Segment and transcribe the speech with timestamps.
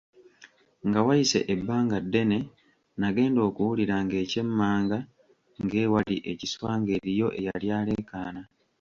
[0.87, 2.39] Nga wayise ebbanga ddene
[2.99, 4.99] nagenda okuwulira ng’ekyemmanga
[5.63, 8.41] ng’ewali ekiswa ng’eriyo eyali alekaana.